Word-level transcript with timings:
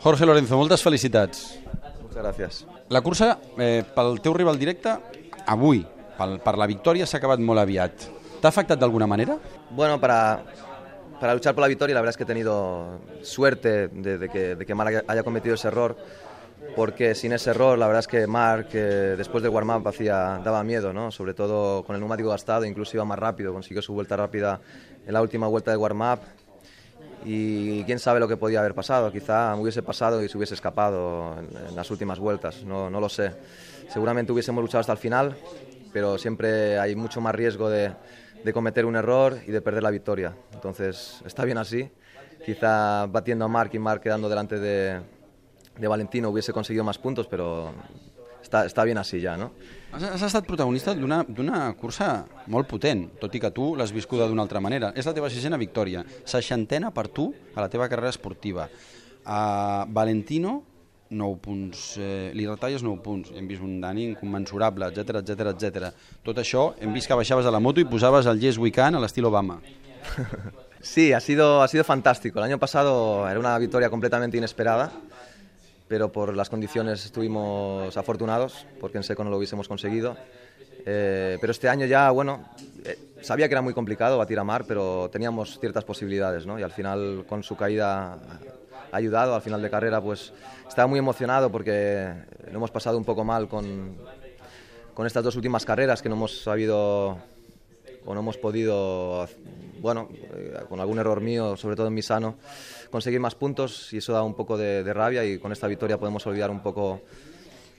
Jorge 0.00 0.24
Lorenzo, 0.24 0.56
moltes 0.56 0.82
felicitats. 0.82 1.58
Muchas 2.02 2.22
gracias. 2.22 2.66
La 2.88 3.02
cursa, 3.02 3.38
eh, 3.58 3.84
pel 3.94 4.16
teu 4.24 4.32
rival 4.32 4.58
directe, 4.58 4.94
avui, 5.46 5.82
pel, 6.16 6.38
per 6.40 6.56
la 6.56 6.66
victòria, 6.66 7.06
s'ha 7.06 7.20
acabat 7.20 7.42
molt 7.44 7.60
aviat. 7.60 8.06
T'ha 8.40 8.48
afectat 8.48 8.80
d'alguna 8.80 9.06
manera? 9.06 9.36
Bueno, 9.70 10.00
para, 10.00 10.40
para 11.20 11.34
luchar 11.34 11.54
por 11.54 11.62
la 11.62 11.68
victoria, 11.68 11.94
la 11.94 12.00
verdad 12.00 12.14
es 12.14 12.16
que 12.16 12.24
he 12.24 12.26
tenido 12.26 13.00
suerte 13.20 13.88
de, 13.88 14.16
de 14.16 14.28
que, 14.30 14.56
de 14.56 14.64
que 14.64 14.74
Marc 14.74 15.04
haya 15.06 15.22
cometido 15.22 15.54
ese 15.54 15.68
error, 15.68 15.96
porque 16.74 17.14
sin 17.14 17.32
ese 17.32 17.50
error, 17.50 17.78
la 17.78 17.86
verdad 17.86 18.00
es 18.00 18.08
que 18.08 18.26
Marc, 18.26 18.70
eh, 18.72 19.14
después 19.18 19.42
del 19.42 19.52
warm-up, 19.52 19.86
hacía, 19.86 20.40
daba 20.42 20.64
miedo, 20.64 20.94
¿no? 20.94 21.10
sobre 21.10 21.34
todo 21.34 21.84
con 21.84 21.94
el 21.94 22.00
neumático 22.00 22.30
gastado, 22.30 22.64
incluso 22.64 22.96
iba 22.96 23.04
más 23.04 23.18
rápido, 23.18 23.52
consiguió 23.52 23.82
su 23.82 23.92
vuelta 23.92 24.16
rápida 24.16 24.60
en 25.06 25.12
la 25.12 25.20
última 25.20 25.46
vuelta 25.46 25.70
de 25.70 25.76
warm-up. 25.76 26.20
Y 27.24 27.84
quién 27.84 27.98
sabe 27.98 28.18
lo 28.18 28.28
que 28.28 28.36
podía 28.36 28.60
haber 28.60 28.74
pasado, 28.74 29.12
quizá 29.12 29.54
hubiese 29.56 29.82
pasado 29.82 30.22
y 30.22 30.28
se 30.28 30.38
hubiese 30.38 30.54
escapado 30.54 31.36
en, 31.38 31.68
en 31.68 31.76
las 31.76 31.90
últimas 31.90 32.18
vueltas, 32.18 32.62
no, 32.64 32.88
no 32.88 33.00
lo 33.00 33.08
sé. 33.08 33.32
Seguramente 33.88 34.32
hubiésemos 34.32 34.62
luchado 34.62 34.80
hasta 34.80 34.92
el 34.92 34.98
final, 34.98 35.36
pero 35.92 36.16
siempre 36.16 36.78
hay 36.78 36.96
mucho 36.96 37.20
más 37.20 37.34
riesgo 37.34 37.68
de, 37.68 37.92
de 38.44 38.52
cometer 38.52 38.86
un 38.86 38.96
error 38.96 39.38
y 39.46 39.50
de 39.50 39.60
perder 39.60 39.82
la 39.82 39.90
victoria. 39.90 40.34
Entonces, 40.54 41.20
está 41.26 41.44
bien 41.44 41.58
así. 41.58 41.90
Quizá 42.44 43.06
batiendo 43.06 43.44
a 43.44 43.48
Marc 43.48 43.74
y 43.74 43.78
Marc 43.78 44.02
quedando 44.02 44.28
delante 44.28 44.58
de, 44.58 45.00
de 45.78 45.88
Valentino 45.88 46.30
hubiese 46.30 46.52
conseguido 46.52 46.84
más 46.84 46.98
puntos, 46.98 47.26
pero 47.26 47.72
està, 48.50 48.64
està 48.66 48.82
bien 48.82 48.98
així 48.98 49.20
ja, 49.22 49.36
no? 49.38 49.52
Has, 49.94 50.02
has 50.02 50.24
estat 50.26 50.46
protagonista 50.46 50.94
d'una 50.94 51.60
cursa 51.78 52.24
molt 52.50 52.66
potent, 52.70 53.06
tot 53.22 53.34
i 53.34 53.40
que 53.42 53.52
tu 53.54 53.74
l'has 53.78 53.92
viscuda 53.94 54.26
d'una 54.26 54.42
altra 54.42 54.62
manera. 54.62 54.90
És 54.98 55.06
la 55.06 55.14
teva 55.14 55.30
sisena 55.30 55.58
victòria, 55.60 56.02
seixantena 56.26 56.90
per 56.90 57.06
tu 57.14 57.30
a 57.54 57.62
la 57.62 57.68
teva 57.70 57.88
carrera 57.88 58.10
esportiva. 58.10 58.66
A 59.24 59.86
Valentino, 59.86 60.56
9 61.10 61.38
punts, 61.42 61.84
eh, 61.98 62.30
li 62.34 62.46
retalles 62.46 62.82
9 62.86 63.02
punts, 63.02 63.30
hem 63.34 63.46
vist 63.50 63.62
un 63.62 63.80
Dani 63.82 64.08
incommensurable, 64.12 64.90
etc 64.90 65.22
etc 65.22 65.54
etc. 65.54 65.92
Tot 66.26 66.38
això, 66.42 66.72
hem 66.80 66.94
vist 66.94 67.10
que 67.10 67.18
baixaves 67.18 67.46
de 67.46 67.54
la 67.54 67.62
moto 67.62 67.82
i 67.82 67.86
posaves 67.86 68.26
el 68.30 68.42
Yes 68.42 68.58
We 68.58 68.74
Can 68.74 68.98
a 68.98 69.02
l'estil 69.02 69.30
Obama. 69.30 69.60
Sí, 70.82 71.12
ha 71.12 71.20
sido, 71.20 71.60
ha 71.60 71.68
sido 71.68 71.84
fantástico. 71.84 72.38
El 72.38 72.46
año 72.46 72.58
pasado 72.58 73.28
era 73.28 73.38
una 73.38 73.58
victoria 73.58 73.90
completamente 73.90 74.38
inesperada, 74.38 74.90
pero 75.90 76.12
por 76.12 76.36
las 76.36 76.48
condiciones 76.48 77.04
estuvimos 77.04 77.96
afortunados, 77.96 78.64
porque 78.80 78.98
en 78.98 79.02
seco 79.02 79.24
no 79.24 79.30
lo 79.30 79.38
hubiésemos 79.38 79.66
conseguido. 79.66 80.16
Eh, 80.86 81.36
pero 81.40 81.50
este 81.50 81.68
año 81.68 81.84
ya, 81.84 82.12
bueno, 82.12 82.48
eh, 82.84 82.96
sabía 83.22 83.48
que 83.48 83.54
era 83.54 83.60
muy 83.60 83.74
complicado 83.74 84.16
batir 84.16 84.38
a 84.38 84.44
Mar, 84.44 84.66
pero 84.68 85.10
teníamos 85.10 85.58
ciertas 85.58 85.82
posibilidades, 85.82 86.46
¿no? 86.46 86.60
Y 86.60 86.62
al 86.62 86.70
final, 86.70 87.24
con 87.28 87.42
su 87.42 87.56
caída, 87.56 88.20
ayudado. 88.92 89.34
Al 89.34 89.42
final 89.42 89.60
de 89.60 89.68
carrera, 89.68 90.00
pues 90.00 90.32
estaba 90.68 90.86
muy 90.86 91.00
emocionado 91.00 91.50
porque 91.50 92.08
lo 92.44 92.58
hemos 92.58 92.70
pasado 92.70 92.96
un 92.96 93.04
poco 93.04 93.24
mal 93.24 93.48
con, 93.48 93.96
con 94.94 95.08
estas 95.08 95.24
dos 95.24 95.34
últimas 95.34 95.64
carreras 95.64 96.00
que 96.00 96.08
no 96.08 96.14
hemos 96.14 96.40
sabido 96.40 97.18
o 98.04 98.14
no 98.14 98.20
hemos 98.20 98.36
podido, 98.36 99.28
bueno, 99.80 100.08
eh, 100.12 100.54
con 100.68 100.78
algún 100.80 100.98
error 100.98 101.20
mío, 101.20 101.56
sobre 101.56 101.74
todo 101.74 101.88
en 101.88 101.94
mi 101.94 102.02
sano, 102.02 102.36
conseguir 102.90 103.18
más 103.20 103.34
puntos 103.34 103.92
y 103.92 103.98
eso 103.98 104.12
da 104.12 104.22
un 104.22 104.34
poco 104.34 104.56
de, 104.56 104.84
de 104.84 104.92
rabia 104.92 105.24
y 105.24 105.38
con 105.38 105.52
esta 105.52 105.66
victoria 105.66 105.98
podemos 105.98 106.26
olvidar 106.26 106.50
un 106.50 106.60
poco, 106.60 107.00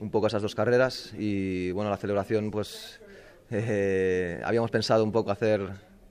un 0.00 0.10
poco 0.10 0.26
esas 0.26 0.42
dos 0.42 0.54
carreras. 0.54 1.12
Y 1.18 1.70
bueno, 1.72 1.90
la 1.90 1.96
celebración 1.96 2.50
pues 2.50 3.00
eh, 3.50 4.40
habíamos 4.44 4.70
pensado 4.70 5.04
un 5.04 5.12
poco 5.12 5.30
hacer, 5.30 5.60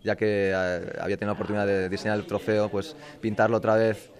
ya 0.04 0.16
que 0.16 0.52
eh, 0.52 0.54
había 1.00 1.18
tenido 1.18 1.28
la 1.28 1.34
oportunidad 1.34 1.66
de 1.66 1.90
diseñar 1.90 2.18
el 2.18 2.26
trofeo, 2.26 2.70
pues 2.70 2.96
pintarlo 3.20 3.58
otra 3.58 3.76
vez 3.76 4.12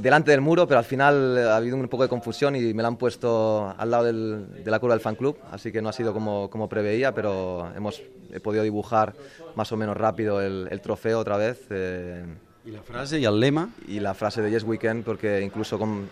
delante 0.00 0.30
del 0.30 0.40
muro, 0.40 0.66
pero 0.66 0.78
al 0.78 0.84
final 0.84 1.36
ha 1.38 1.56
habido 1.56 1.76
un 1.76 1.88
poco 1.88 2.04
de 2.04 2.08
confusión 2.08 2.54
y 2.56 2.72
me 2.72 2.82
lo 2.82 2.88
han 2.88 2.96
puesto 2.96 3.74
al 3.76 3.90
lado 3.90 4.04
del- 4.04 4.62
de 4.64 4.70
la 4.70 4.78
curva 4.78 4.94
del 4.94 5.00
fan 5.02 5.16
club, 5.16 5.36
así 5.50 5.72
que 5.72 5.82
no 5.82 5.88
ha 5.88 5.92
sido 5.92 6.12
como, 6.12 6.48
como 6.50 6.68
preveía, 6.68 7.12
pero 7.14 7.68
hemos 7.76 8.00
he 8.32 8.40
podido 8.40 8.62
dibujar 8.62 9.14
más 9.56 9.72
o 9.72 9.76
menos 9.76 9.96
rápido 9.96 10.40
el, 10.40 10.68
el 10.70 10.80
trofeo 10.80 11.18
otra 11.18 11.36
vez 11.36 11.66
eh, 11.70 12.24
I 12.66 12.70
la 12.70 12.82
frase 12.82 13.18
i 13.18 13.24
el 13.24 13.40
lema? 13.40 13.70
y 13.86 13.98
la 14.00 14.12
frase 14.14 14.42
de 14.42 14.50
Yes 14.50 14.62
Weekend, 14.64 15.02
porque 15.04 15.40
incluso 15.40 15.78
con 15.78 16.08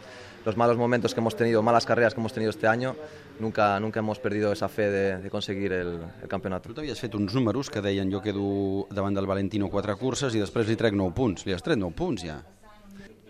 los 0.46 0.56
malos 0.56 0.76
momentos 0.78 1.12
que 1.12 1.20
hemos 1.20 1.36
tenido, 1.36 1.60
malas 1.62 1.84
carreras 1.84 2.14
que 2.14 2.20
hemos 2.20 2.32
tenido 2.32 2.50
este 2.50 2.66
año, 2.68 2.94
nunca, 3.40 3.78
nunca 3.80 3.98
hemos 4.00 4.18
perdido 4.20 4.52
esa 4.52 4.68
fe 4.68 4.88
de, 4.88 5.18
de 5.18 5.28
conseguir 5.28 5.72
el, 5.72 5.98
el 6.22 6.28
campeonato. 6.28 6.68
Tu 6.70 6.74
t'havies 6.74 7.00
fet 7.00 7.14
uns 7.18 7.34
números 7.34 7.68
que 7.68 7.82
deien 7.82 8.08
jo 8.14 8.22
quedo 8.22 8.86
davant 8.94 9.14
del 9.18 9.26
Valentino 9.26 9.68
quatre 9.68 9.96
curses 9.98 10.34
i 10.34 10.40
després 10.40 10.68
li 10.70 10.76
trec 10.78 10.94
9 10.94 11.12
punts. 11.18 11.44
Li 11.46 11.52
has 11.52 11.62
tret 11.66 11.76
9 11.76 11.92
punts 11.98 12.24
ja. 12.24 12.38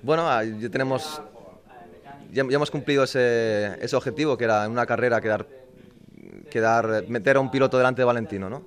Bueno, 0.06 0.30
ah, 0.30 0.44
ya 0.44 0.68
tenemos, 0.68 1.20
ya, 2.32 2.44
ya 2.48 2.54
hemos 2.54 2.70
cumplido 2.70 3.02
ese, 3.02 3.76
ese 3.80 3.96
objetivo 3.96 4.38
que 4.38 4.44
era 4.44 4.64
en 4.64 4.70
una 4.70 4.86
carrera 4.86 5.20
quedar, 5.20 5.48
quedar, 6.48 7.08
meter 7.08 7.38
a 7.38 7.40
un 7.40 7.50
piloto 7.50 7.76
delante 7.76 8.02
de 8.02 8.04
Valentino, 8.04 8.48
¿no? 8.48 8.66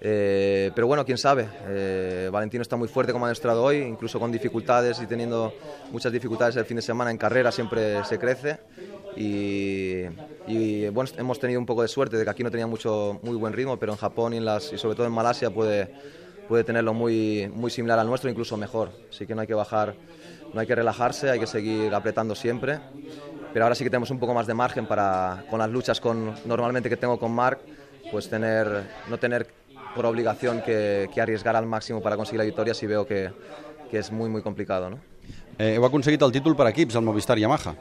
Eh, 0.00 0.70
pero 0.76 0.86
bueno, 0.86 1.04
quién 1.04 1.18
sabe. 1.18 1.48
Eh, 1.66 2.28
Valentino 2.30 2.62
está 2.62 2.76
muy 2.76 2.86
fuerte 2.86 3.12
como 3.12 3.24
ha 3.24 3.28
demostrado 3.28 3.64
hoy, 3.64 3.78
incluso 3.78 4.20
con 4.20 4.30
dificultades 4.30 5.02
y 5.02 5.06
teniendo 5.08 5.52
muchas 5.90 6.12
dificultades 6.12 6.54
el 6.54 6.64
fin 6.64 6.76
de 6.76 6.82
semana 6.82 7.10
en 7.10 7.18
carrera 7.18 7.50
siempre 7.50 8.04
se 8.04 8.16
crece. 8.16 8.60
Y, 9.16 10.04
y, 10.46 10.88
bueno, 10.90 11.10
hemos 11.18 11.40
tenido 11.40 11.58
un 11.58 11.66
poco 11.66 11.82
de 11.82 11.88
suerte 11.88 12.16
de 12.16 12.22
que 12.22 12.30
aquí 12.30 12.44
no 12.44 12.52
tenía 12.52 12.68
mucho, 12.68 13.18
muy 13.24 13.34
buen 13.34 13.52
ritmo, 13.52 13.76
pero 13.80 13.90
en 13.90 13.98
Japón 13.98 14.32
y, 14.32 14.36
en 14.36 14.44
las, 14.44 14.72
y 14.72 14.78
sobre 14.78 14.94
todo 14.94 15.08
en 15.08 15.12
Malasia 15.12 15.50
puede, 15.50 15.92
puede 16.48 16.64
tenerlo 16.64 16.94
muy, 16.94 17.50
muy 17.54 17.70
similar 17.70 17.98
al 17.98 18.06
nuestro, 18.06 18.30
incluso 18.30 18.56
mejor. 18.56 18.90
Así 19.10 19.26
que 19.26 19.34
no 19.34 19.42
hay 19.42 19.46
que 19.46 19.54
bajar, 19.54 19.94
no 20.52 20.60
hay 20.60 20.66
que 20.66 20.74
relajarse, 20.74 21.30
hay 21.30 21.38
que 21.38 21.46
seguir 21.46 21.94
apretando 21.94 22.34
siempre. 22.34 22.78
Pero 23.52 23.64
ahora 23.64 23.74
sí 23.74 23.84
que 23.84 23.90
tenemos 23.90 24.10
un 24.10 24.18
poco 24.18 24.34
más 24.34 24.46
de 24.46 24.54
margen 24.54 24.86
para, 24.86 25.44
con 25.50 25.58
las 25.58 25.70
luchas 25.70 26.00
con, 26.00 26.34
normalmente 26.44 26.88
que 26.88 26.96
tengo 26.96 27.18
con 27.18 27.32
Marc, 27.32 27.60
pues 28.10 28.28
tener, 28.28 28.84
no 29.08 29.18
tener 29.18 29.46
por 29.94 30.06
obligación 30.06 30.62
que, 30.62 31.08
que 31.12 31.20
arriesgar 31.20 31.56
al 31.56 31.66
máximo 31.66 32.02
para 32.02 32.16
conseguir 32.16 32.38
la 32.38 32.44
victoria 32.44 32.74
si 32.74 32.86
veo 32.86 33.06
que, 33.06 33.30
que 33.90 33.98
es 33.98 34.10
muy, 34.10 34.28
muy 34.28 34.42
complicado. 34.42 34.90
¿no? 34.90 34.98
Eh, 35.58 35.74
heu 35.74 35.82
aconseguit 35.82 36.22
el 36.22 36.30
títol 36.30 36.54
per 36.54 36.68
equips, 36.70 36.94
el 36.94 37.02
Movistar 37.02 37.34
Yamaha. 37.38 37.74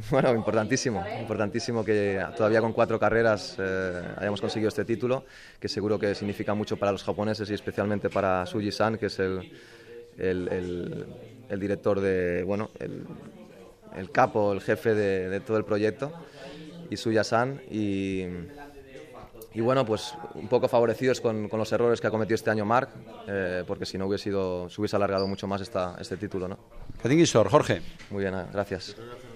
Bueno, 0.10 0.34
importantísimo, 0.34 1.06
importantísimo 1.18 1.84
que 1.84 2.22
todavía 2.36 2.60
con 2.60 2.72
cuatro 2.72 2.98
carreras 2.98 3.56
eh, 3.58 4.02
hayamos 4.16 4.40
conseguido 4.40 4.68
este 4.68 4.84
título, 4.84 5.24
que 5.58 5.68
seguro 5.68 5.98
que 5.98 6.14
significa 6.14 6.54
mucho 6.54 6.76
para 6.76 6.92
los 6.92 7.02
japoneses 7.02 7.50
y 7.50 7.54
especialmente 7.54 8.08
para 8.10 8.44
Suji-san, 8.46 8.98
que 8.98 9.06
es 9.06 9.18
el, 9.18 9.44
el, 10.16 10.48
el- 10.52 11.06
el 11.48 11.58
director 11.60 11.98
de, 12.00 12.42
bueno, 12.42 12.68
el, 12.78 13.06
el 13.92 14.10
capo, 14.10 14.52
el 14.52 14.60
jefe 14.60 14.94
de, 14.94 15.30
de 15.30 15.40
todo 15.40 15.56
el 15.56 15.64
proyecto, 15.64 16.12
y 16.90 16.96
Suya-san, 16.98 17.62
y, 17.70 18.24
y 19.54 19.60
bueno, 19.62 19.84
pues 19.86 20.18
un 20.34 20.46
poco 20.46 20.68
favorecidos 20.68 21.22
con, 21.22 21.48
con 21.48 21.58
los 21.58 21.72
errores 21.72 22.00
que 22.02 22.06
ha 22.06 22.10
cometido 22.10 22.34
este 22.34 22.50
año 22.50 22.66
Marc, 22.66 22.90
eh, 23.26 23.64
porque 23.66 23.86
si 23.86 23.96
no 23.96 24.06
hubiese 24.06 24.24
sido, 24.24 24.68
se 24.68 24.78
hubiese 24.80 24.96
alargado 24.96 25.26
mucho 25.26 25.46
más 25.46 25.62
esta, 25.62 25.96
este 25.98 26.18
título, 26.18 26.48
¿no? 26.48 26.58
Jorge. 27.48 27.80
Muy 28.10 28.22
bien, 28.24 28.34
gracias. 28.52 28.94